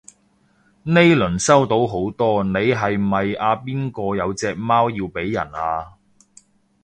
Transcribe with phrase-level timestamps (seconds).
[0.81, 5.93] 呢輪收到好多你係咪阿邊個有隻貓要俾人啊？